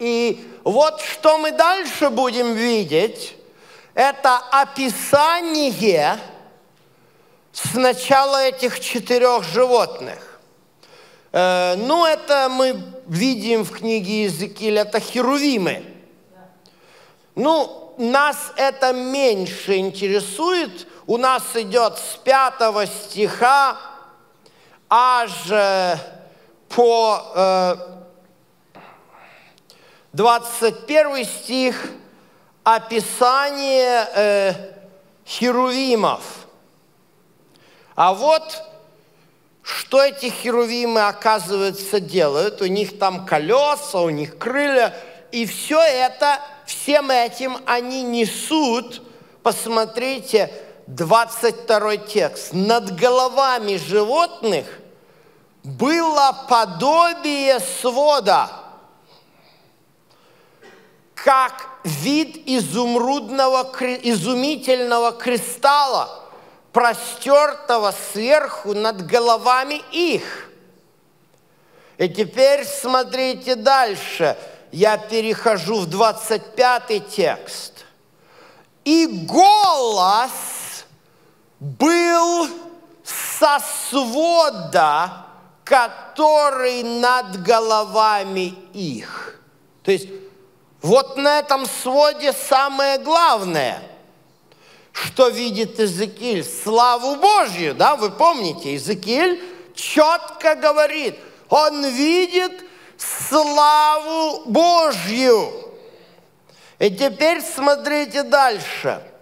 [0.00, 3.36] И вот что мы дальше будем видеть,
[3.94, 6.18] это описание
[7.52, 10.40] сначала этих четырех животных.
[11.30, 15.92] Э, ну, это мы видим в книге Иезекииля, это херувимы.
[17.36, 20.88] Ну, нас это меньше интересует.
[21.06, 23.76] У нас идет с пятого стиха
[24.88, 25.96] аж э,
[26.70, 27.76] по э,
[30.14, 31.90] 21 стих
[32.64, 34.54] описание э,
[35.26, 36.22] херувимов.
[37.94, 38.62] А вот
[39.62, 42.62] что эти херувимы, оказывается, делают.
[42.62, 44.94] У них там колеса, у них крылья.
[45.32, 49.02] И все это, всем этим они несут,
[49.42, 50.52] посмотрите,
[50.86, 52.52] 22 текст.
[52.52, 54.66] Над головами животных
[55.64, 58.48] было подобие свода,
[61.14, 66.24] как вид изумрудного, изумительного кристалла,
[66.72, 70.50] простертого сверху над головами их.
[71.98, 74.36] И теперь смотрите дальше.
[74.76, 77.86] Я перехожу в 25 текст.
[78.84, 80.84] И голос
[81.58, 82.46] был
[83.02, 83.58] со
[83.88, 85.24] свода,
[85.64, 89.40] который над головами их.
[89.82, 90.08] То есть
[90.82, 93.82] вот на этом своде самое главное,
[94.92, 96.44] что видит Иезекииль.
[96.44, 99.42] Славу Божью, да, вы помните, Иезекииль
[99.74, 102.65] четко говорит, он видит
[103.28, 105.52] славу Божью.
[106.78, 109.02] И теперь смотрите дальше–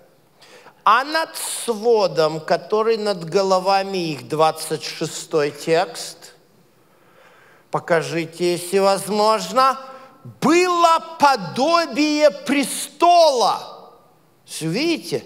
[0.85, 6.35] а над сводом, который над головами их, 26 текст,
[7.71, 9.81] покажите, если возможно,
[10.43, 13.93] было подобие престола.
[14.61, 15.25] Видите?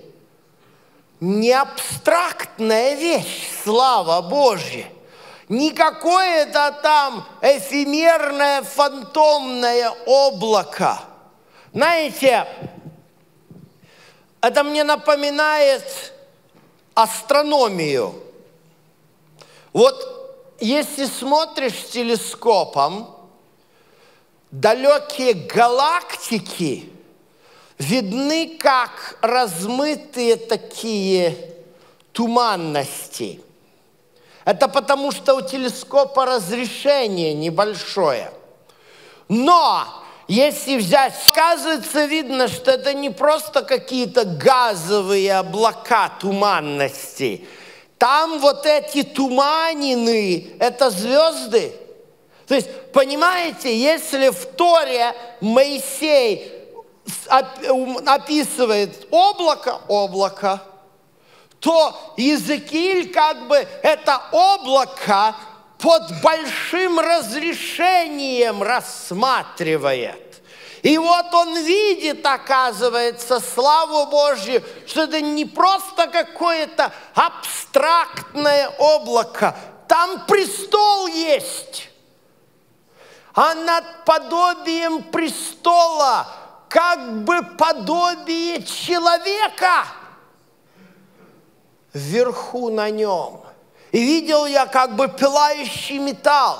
[1.19, 4.87] Не абстрактная вещь, слава Божья.
[5.49, 11.01] Не какое-то там эфемерное фантомное облако.
[11.73, 12.47] Знаете,
[14.41, 16.13] это мне напоминает
[16.95, 18.15] астрономию.
[19.73, 23.09] Вот если смотришь телескопом,
[24.51, 26.93] далекие галактики
[27.79, 31.55] видны как размытые такие
[32.13, 33.41] туманности.
[34.49, 38.31] Это потому, что у телескопа разрешение небольшое.
[39.29, 39.85] Но
[40.27, 47.47] если взять, оказывается, видно, что это не просто какие-то газовые облака туманности.
[47.99, 51.75] Там вот эти туманины– это звезды.
[52.47, 56.51] То есть, понимаете, если в Торе Моисей
[58.07, 60.63] описывает облако, облако,
[61.61, 65.35] то Иезекииль как бы это облако
[65.79, 70.43] под большим разрешением рассматривает.
[70.83, 79.57] И вот он видит, оказывается, славу Божью, что это не просто какое-то абстрактное облако.
[79.89, 81.89] Там престол есть.
[83.35, 86.27] А над подобием престола
[86.69, 89.87] как бы подобие человека
[91.99, 93.41] вверху на нем–
[93.93, 96.59] и видел я как бы пылающий металл,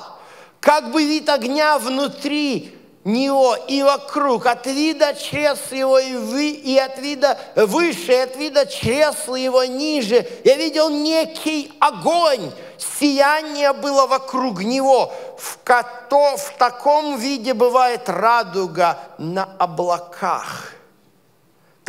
[0.59, 6.77] как бы вид огня внутри него и вокруг, от вида чресла его и, вы, и
[6.77, 10.27] от вида выше, и от вида чресла его ниже.
[10.43, 18.99] Я видел некий огонь, сияние было вокруг него, в, кото, в таком виде бывает радуга
[19.17, 20.73] на облаках.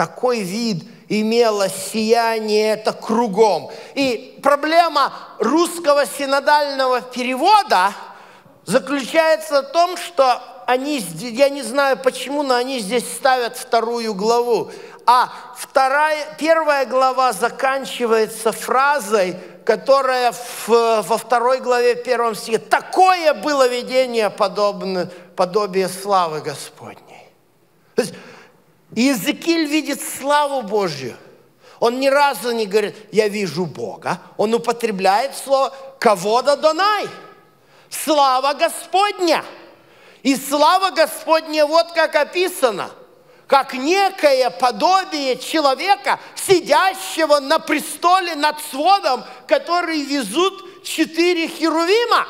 [0.01, 3.71] Такой вид– имело сияние это кругом.
[3.95, 7.93] И проблема русского синодального перевода
[8.65, 14.71] заключается в том, что они, я не знаю почему, но они здесь ставят вторую главу.
[15.05, 19.37] А вторая, первая глава заканчивается фразой,
[19.67, 22.59] которая в, во второй главе первом стихе.
[22.59, 27.29] Такое было видение подобное, подобие славы Господней.
[27.97, 28.15] То есть
[28.95, 31.17] Иезекииль видит славу Божью.
[31.79, 34.21] Он ни разу не говорит, я вижу Бога.
[34.37, 37.09] Он употребляет слово «кого-то Донай».
[37.89, 39.45] Слава Господня.
[40.23, 42.91] И слава Господня вот как описано,
[43.47, 52.27] как некое подобие человека, сидящего на престоле над сводом, который везут четыре херувима.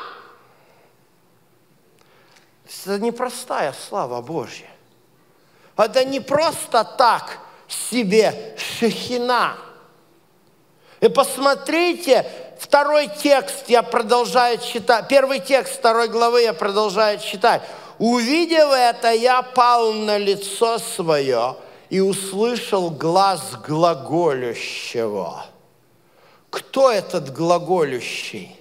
[2.65, 4.71] Это непростая слава Божья.
[5.81, 9.57] Это не просто так себе шехина.
[11.01, 17.63] И посмотрите, второй текст я продолжаю читать, первый текст второй главы я продолжаю читать.
[17.99, 21.57] Увидев это, я пал на лицо свое
[21.89, 25.47] и услышал глаз глаголющего.
[26.51, 28.55] Кто этот глаголющий?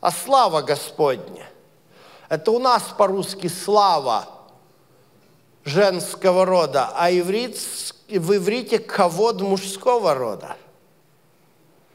[0.00, 1.46] А слава Господня.
[2.28, 4.39] Это у нас по-русски слава
[5.64, 7.58] женского рода, а иврит,
[8.08, 10.56] в иврите ковод мужского рода.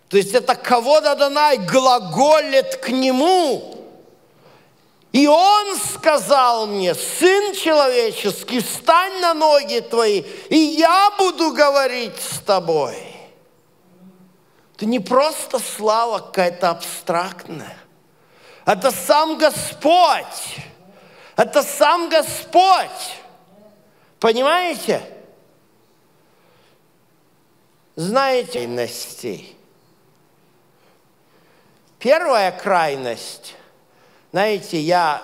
[0.09, 3.71] То есть это кого Адонай глаголит к нему.
[5.11, 12.39] И он сказал мне, сын человеческий, встань на ноги твои, и я буду говорить с
[12.39, 12.97] тобой.
[14.75, 17.77] Это не просто слава какая-то абстрактная.
[18.65, 20.57] Это сам Господь.
[21.37, 23.15] Это сам Господь.
[24.19, 25.01] Понимаете?
[27.95, 29.55] Знаете, крайностей.
[31.99, 33.55] Первая крайность,
[34.31, 35.23] знаете, я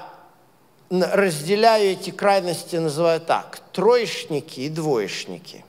[0.90, 5.64] разделяю эти крайности, называю так, троечники и двоечники.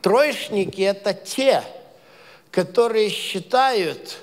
[0.00, 1.62] Троечники– это те,
[2.50, 4.18] которые считают,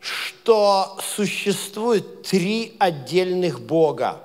[0.00, 4.20] что существует три отдельных Бога.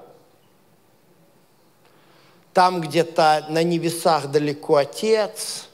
[2.60, 5.70] Там где-то на небесах далеко Отец,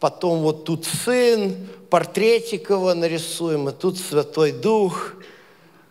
[0.00, 5.14] потом вот тут Сын, портретик его нарисуем, и тут Святой Дух,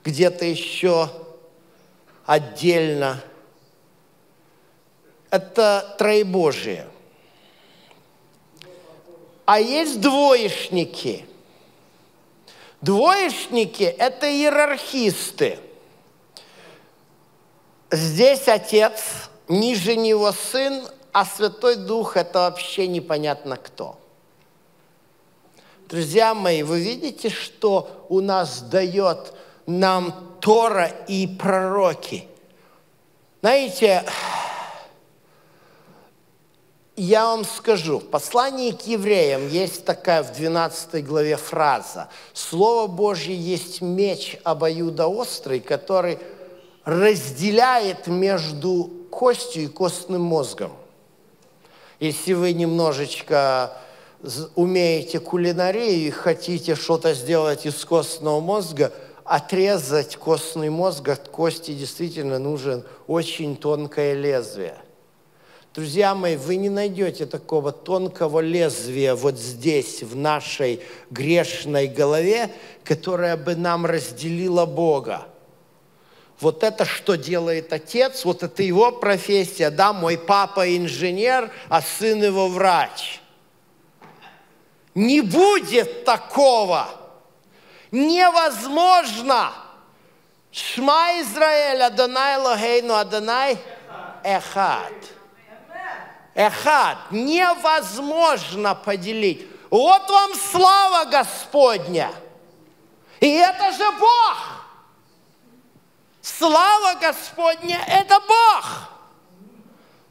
[0.04, 1.10] где-то еще
[2.28, 3.24] отдельно.
[5.32, 6.86] Это Троебожие.
[9.46, 11.26] А есть двоечники–
[12.82, 15.58] Двоечники– это иерархисты.
[17.90, 23.98] Здесь отец, ниже него сын, а Святой Дух– это вообще непонятно кто.
[25.90, 29.34] Друзья мои, вы видите, что у нас дает
[29.66, 32.28] нам Тора и пророки?
[33.42, 34.06] Знаете,
[36.96, 42.10] я вам скажу, в послании к евреям есть такая в 12 главе фраза.
[42.34, 46.20] Слово Божье есть меч обоюдоострый, который
[46.84, 50.72] разделяет между костью и костным мозгом.
[52.00, 53.74] Если вы немножечко
[54.56, 58.92] умеете кулинарию и хотите что-то сделать из костного мозга,
[59.26, 64.76] отрезать костный мозг от кости действительно нужен очень тонкое лезвие–
[65.80, 70.82] Друзья мои, вы не найдете такого тонкого лезвия вот здесь, в нашей
[71.12, 72.50] грешной голове,
[72.84, 75.28] которое бы нам разделило Бога.
[76.40, 82.24] Вот это, что делает отец, вот это его профессия, да, мой папа инженер, а сын
[82.24, 83.20] его врач.
[84.96, 86.88] Не будет такого.
[87.92, 89.52] Невозможно.
[90.52, 93.58] Шма Израиль, Адонай Логейну, Адонай
[94.24, 94.94] Эхад.
[96.36, 99.46] Эхад, невозможно поделить.
[99.70, 102.12] Вот вам слава Господня.
[103.20, 104.59] И это же Бог.
[106.38, 108.66] Слава Господня– это Бог.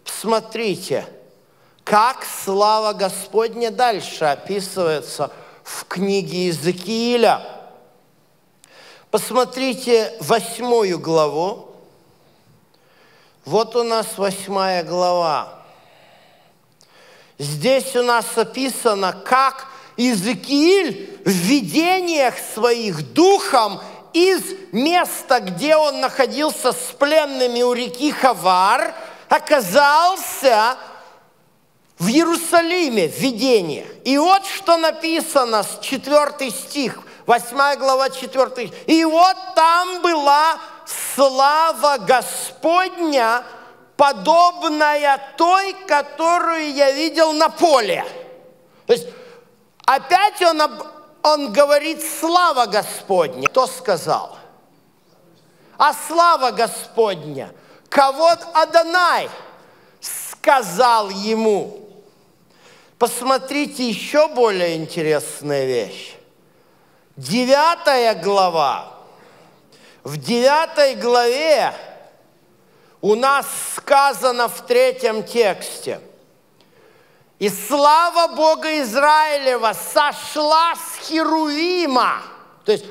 [0.04, 1.06] Смотрите,
[1.84, 5.30] как слава Господня дальше описывается
[5.62, 7.46] в книге Иезекииля.
[9.10, 11.68] Посмотрите восьмую главу.
[13.44, 15.62] Вот у нас восьмая глава.
[17.38, 23.80] Здесь у нас описано, как Иезекииль в видениях своих духом
[24.12, 24.42] из
[24.72, 28.94] места, где он находился с пленными у реки Хавар,
[29.28, 30.76] оказался
[31.98, 33.88] в Иерусалиме в видениях.
[34.04, 38.70] И вот что написано, с 4 стих, 8 глава 4.
[38.86, 40.58] И вот там была
[41.14, 43.44] слава Господня–
[43.98, 48.06] подобная той, которую я видел на поле.
[48.86, 49.08] То есть
[49.84, 50.62] опять он,
[51.22, 53.48] он говорит «Слава Господня».
[53.48, 54.38] Кто сказал?
[55.76, 57.52] А слава Господня,
[57.88, 59.30] кого Адонай
[60.00, 61.88] сказал ему.
[62.98, 66.16] Посмотрите еще более интересная вещь.
[67.16, 68.94] Девятая глава.
[70.02, 71.72] В девятой главе
[73.00, 73.46] у нас
[73.76, 76.00] сказано в третьем тексте.
[77.38, 82.22] И слава Бога Израилева сошла с Херувима.
[82.64, 82.84] То есть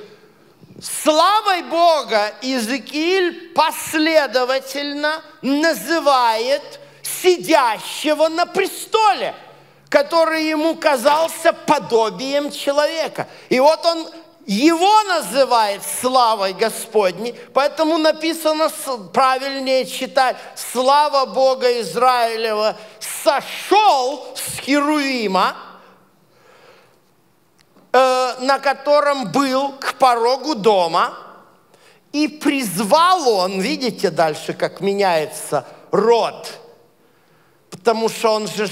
[0.82, 9.36] славой Бога Иезекииль последовательно называет сидящего на престоле,
[9.90, 13.28] который ему казался подобием человека.
[13.50, 14.08] И вот он
[14.48, 18.70] его называет славой Господней, поэтому написано
[19.12, 25.58] правильнее читать «Слава Бога Израилева сошел с Херувима,
[27.92, 31.14] э, на котором был к порогу дома,
[32.14, 36.48] и призвал он, видите дальше, как меняется род,
[37.70, 38.70] потому что он же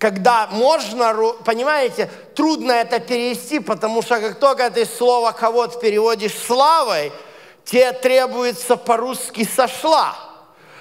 [0.00, 1.12] когда можно,
[1.44, 7.12] понимаете, трудно это перевести, потому что как только ты слово кого-то переводишь славой,
[7.66, 10.16] тебе требуется по-русски «сошла».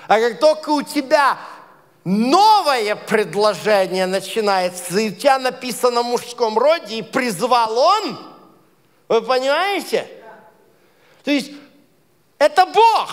[0.08, 1.38] А как только у тебя
[2.06, 8.18] новое предложение начинается, и у тебя написано в мужском роде, и призвал он,
[9.10, 10.10] вы понимаете?
[11.26, 11.52] То есть
[12.38, 13.10] это Бог.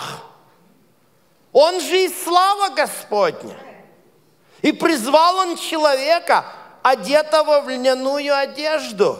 [1.51, 3.66] Он же и слава Господня.
[4.67, 6.45] И призвал он человека,
[6.83, 9.17] одетого в льняную одежду.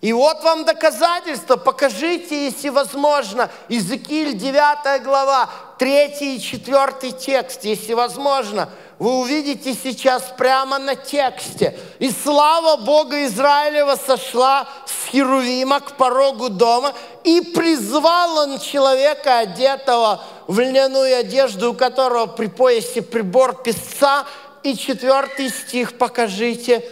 [0.00, 1.54] И вот вам доказательство.
[1.54, 5.48] Покажите, если возможно, Иезекииль 9 глава,
[5.78, 8.68] 3 и 4 текст, если возможно.
[8.98, 11.78] Вы увидите сейчас прямо на тексте.
[12.00, 16.92] «И слава Бога Израилева сошла с Херувима к порогу дома,
[17.22, 24.26] и призвал он человека, одетого в льняную одежду, у которого при поясе прибор песца,
[24.64, 26.84] и четвертый стих покажите.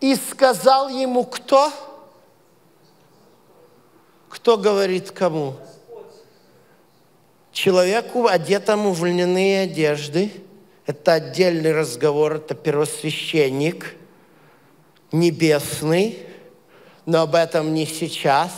[0.00, 1.72] И сказал ему кто?
[4.28, 5.54] Кто говорит кому?
[7.52, 10.32] Человеку, одетому в льняные одежды.
[10.88, 13.94] Это отдельный разговор, это первосвященник
[15.12, 16.26] небесный,
[17.04, 18.50] но об этом не сейчас.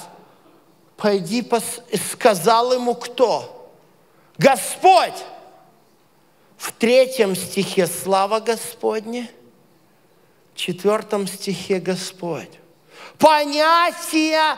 [0.97, 1.81] Пойди, пос...
[2.13, 3.75] сказал ему кто?
[4.39, 5.25] Господь.
[6.57, 9.29] В третьем стихе слава Господня,
[10.55, 12.61] в четвертом стихе Господь.
[13.19, 14.57] Понятия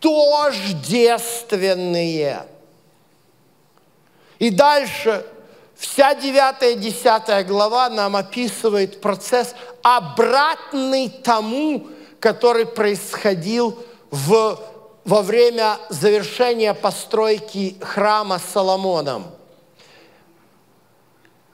[0.00, 2.46] тождественные.
[4.38, 5.24] И дальше
[5.76, 11.88] вся 9-10 глава нам описывает процесс обратный тому,
[12.20, 13.78] который происходил
[14.10, 14.58] в
[15.06, 19.24] во время завершения постройки храма Соломоном.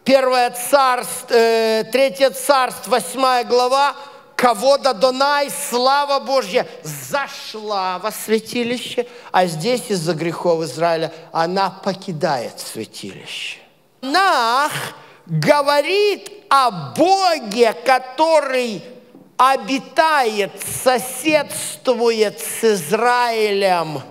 [0.05, 3.95] Первое царство, э, третье царство, восьмая глава,
[4.37, 12.59] кого до Донай, слава Божья, зашла во святилище, а здесь из-за грехов Израиля она покидает
[12.59, 13.62] святилище.
[14.03, 14.73] Нах
[15.27, 18.83] говорит о Боге, который
[19.37, 24.03] обитает, соседствует с Израилем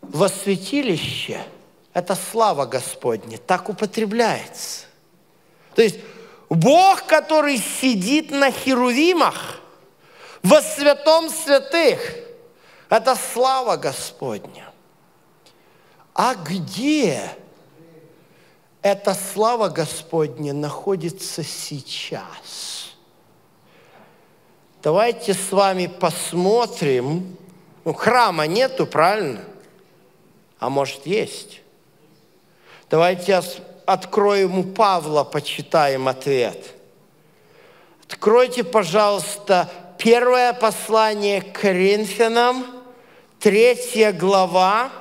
[0.00, 1.44] во святилище,
[1.92, 4.86] это слава Господня, так употребляется.
[5.74, 5.98] То есть
[6.48, 9.60] Бог, который сидит на херувимах,
[10.42, 12.00] во святом святых,
[12.88, 14.73] это слава Господня.
[16.14, 17.28] А где
[18.82, 22.94] эта слава Господня находится сейчас.
[24.80, 27.36] Давайте с вами посмотрим.
[27.84, 29.44] Ну, храма нету, правильно?
[30.60, 31.62] А может, есть?
[32.90, 33.42] Давайте
[33.84, 36.74] откроем у Павла, почитаем ответ.
[38.06, 42.66] Откройте, пожалуйста, первое послание к Коринфянам,
[43.40, 44.92] третья глава,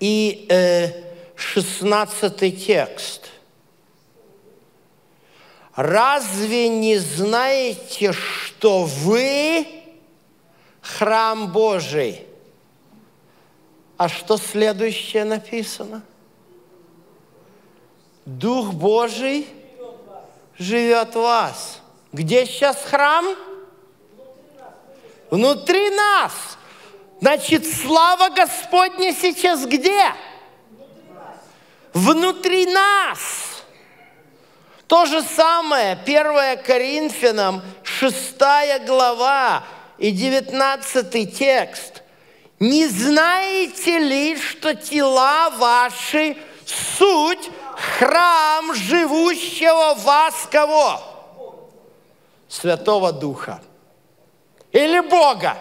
[0.00, 0.90] и э,
[1.36, 3.30] 16 текст.
[5.74, 9.66] Разве не знаете, что вы
[10.80, 12.26] храм Божий?
[13.98, 16.02] А что следующее написано?
[18.24, 19.46] Дух Божий
[20.58, 21.80] живет в вас.
[22.12, 23.26] Где сейчас храм?
[25.30, 26.32] Внутри нас.
[27.20, 30.12] Значит, слава Господня сейчас где?
[31.96, 33.64] внутри нас.
[34.86, 38.36] То же самое, 1 Коринфянам, 6
[38.86, 39.64] глава
[39.98, 42.02] и 19 текст.
[42.60, 46.36] Не знаете ли, что тела ваши
[46.66, 47.50] суть
[47.98, 51.00] храм живущего вас кого?
[52.48, 53.60] Святого Духа.
[54.70, 55.56] Или Бога.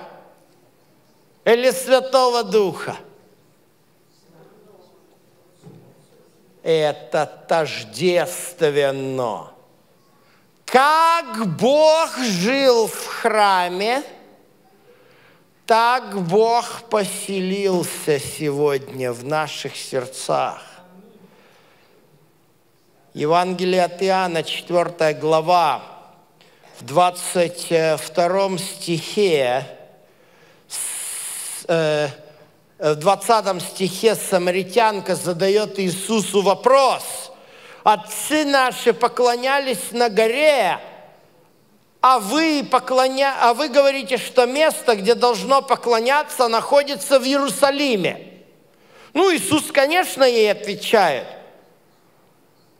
[1.46, 2.98] Или Святого Духа.
[6.66, 9.52] это тождественно.
[10.66, 14.02] Как Бог жил в храме,
[15.68, 20.64] так Бог поселился сегодня в наших сердцах.
[23.14, 25.84] Евангелие от Иоанна, 4 глава,
[26.80, 29.75] в 22 стихе,
[31.68, 32.07] э,
[32.80, 37.32] в 20 стихе самаритянка задает Иисусу вопрос.
[37.84, 40.80] Отцы наши поклонялись на горе,
[42.01, 43.36] а вы, поклоня...
[43.41, 48.34] а вы говорите, что место, где должно поклоняться, находится в Иерусалиме.
[49.13, 51.26] Ну, Иисус, конечно, ей отвечает.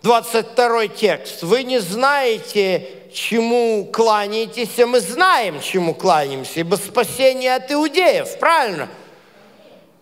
[0.06, 1.42] 22 текст.
[1.42, 8.88] Вы не знаете, чему кланяетесь, а мы знаем, чему кланяемся, ибо спасение от иудеев, правильно?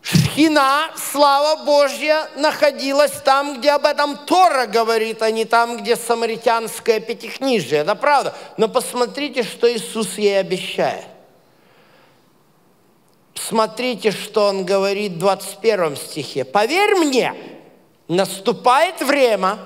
[0.02, 7.00] Шхина, слава Божья, находилась там, где об этом Тора говорит, а не там, где самаритянское
[7.00, 7.80] пятикнижие.
[7.80, 8.36] Это правда.
[8.58, 11.06] Но посмотрите, что Иисус ей обещает.
[13.36, 16.44] Смотрите, что Он говорит в 21 стихе.
[16.44, 17.34] «Поверь мне,
[18.10, 19.60] наступает время,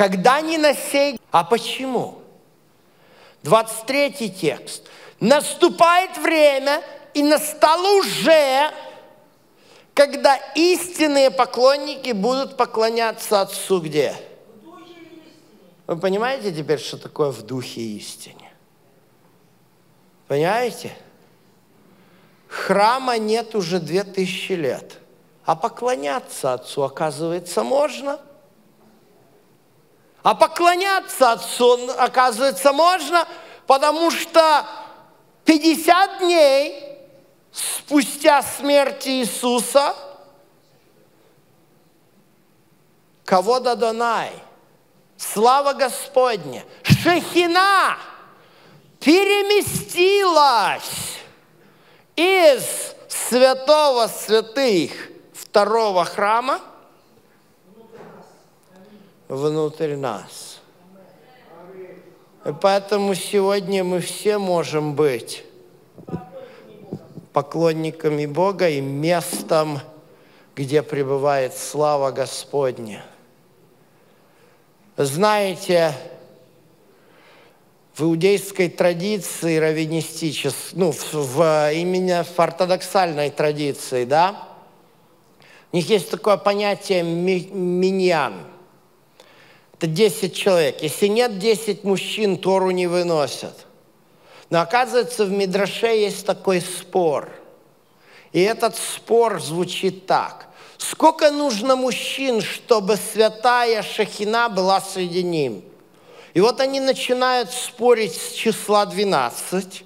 [0.00, 2.22] когда не на сей...» А почему?
[3.42, 4.88] 23 текст.
[5.20, 6.82] «Наступает время,
[7.12, 8.72] и настало уже,
[9.92, 14.14] когда истинные поклонники будут поклоняться Отцу где?
[15.86, 18.50] Вы понимаете теперь, что такое в духе истине?
[20.28, 20.96] Понимаете?
[22.48, 24.98] Храма нет уже две тысячи лет.
[25.44, 28.18] А поклоняться Отцу, оказывается, можно.
[30.22, 33.26] А поклоняться Отцу, оказывается, можно,
[33.66, 34.66] потому что
[35.44, 36.98] 50 дней
[37.52, 39.94] спустя смерть Иисуса,
[43.24, 44.32] кого Донай,
[45.16, 47.96] слава Господня, Шехина
[49.00, 51.18] переместилась
[52.14, 54.92] из святого святых
[55.32, 56.60] второго храма
[59.30, 60.60] внутрь нас.
[62.44, 65.44] И поэтому сегодня мы все можем быть
[67.32, 69.78] поклонниками Бога и местом,
[70.56, 73.04] где пребывает слава Господня.
[74.96, 75.94] Знаете,
[77.94, 84.48] в иудейской традиции раввинистической, ну, в, в, именно в ортодоксальной традиции, да,
[85.70, 88.34] у них есть такое понятие миньян.
[89.80, 90.82] Это 10 человек.
[90.82, 93.54] Если нет 10 мужчин, Тору не выносят–
[94.50, 97.30] но оказывается, в Мидраше есть такой спор.
[98.32, 100.48] И этот спор звучит так.
[100.76, 105.62] Сколько нужно мужчин, чтобы святая Шахина была среди ним?
[106.34, 109.84] И вот они начинают спорить с числа 12,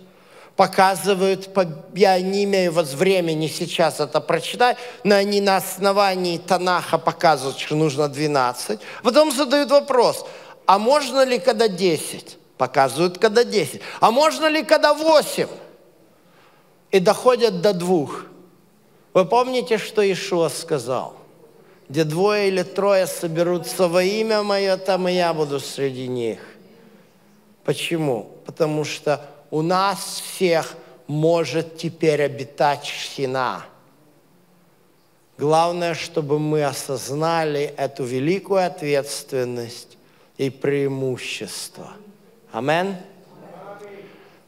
[0.56, 1.50] показывают,
[1.94, 7.74] я не имею вот времени сейчас это прочитать, но они на основании Танаха показывают, что
[7.74, 8.80] нужно 12.
[9.02, 10.24] Потом задают вопрос,
[10.66, 12.38] а можно ли когда 10?
[12.56, 13.80] Показывают, когда 10.
[14.00, 15.48] А можно ли, когда 8?
[16.92, 18.26] И доходят до двух.
[19.12, 21.16] Вы помните, что Ишуа сказал?
[21.88, 26.38] Где двое или трое соберутся во имя Мое, там и я буду среди них.
[27.64, 28.30] Почему?
[28.46, 29.20] Потому что
[29.54, 30.74] у нас всех
[31.06, 33.64] может теперь обитать шхина.
[35.38, 39.96] Главное, чтобы мы осознали эту великую ответственность
[40.38, 41.92] и преимущество–
[42.52, 42.96] Амен.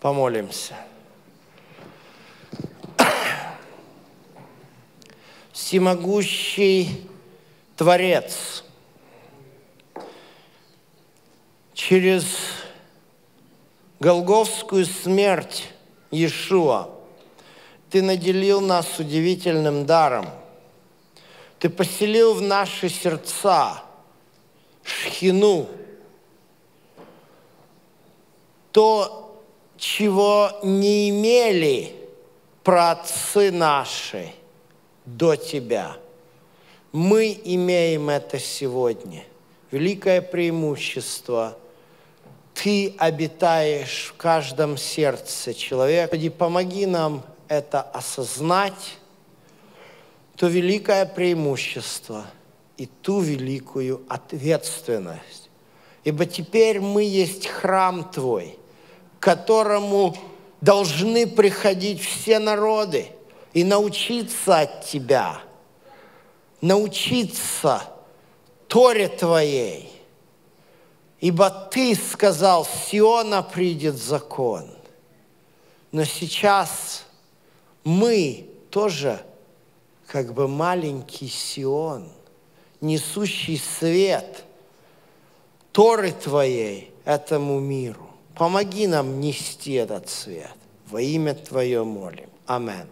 [0.00, 0.74] Помолимся.
[5.52, 7.08] Всемогущий
[7.76, 8.64] Творец,
[11.74, 12.55] через
[13.98, 15.68] Голговскую смерть
[16.10, 16.90] Иешуа
[17.90, 20.28] Ты наделил нас удивительным даром.
[21.58, 23.82] Ты поселил в наши сердца
[24.82, 25.68] шхину–
[28.76, 29.42] то,
[29.78, 31.94] чего не имели
[32.62, 34.34] праотцы наши
[35.06, 35.96] до Тебя.
[36.92, 39.24] Мы имеем это сегодня.
[39.70, 41.56] Великое преимущество.
[42.62, 46.08] Ты обитаешь в каждом сердце человека.
[46.16, 48.98] Господи, помоги нам это осознать,
[50.36, 52.26] то великое преимущество
[52.76, 55.50] и ту великую ответственность.
[56.04, 58.58] Ибо теперь мы есть храм Твой–
[59.26, 60.16] которому
[60.60, 63.06] должны приходить все народы
[63.52, 65.40] и научиться от Тебя,
[66.60, 67.82] научиться
[68.68, 69.90] Торе Твоей.
[71.20, 74.70] Ибо Ты сказал, с Сиона придет закон.
[75.92, 77.04] Но сейчас
[77.84, 79.20] мы тоже
[80.06, 82.08] как бы маленький Сион,
[82.80, 84.44] несущий свет
[85.72, 88.08] Торы Твоей этому миру.
[88.34, 90.54] Помоги нам нести этот свет.
[90.90, 92.28] Во имя Твое молим.
[92.46, 92.86] Аминь.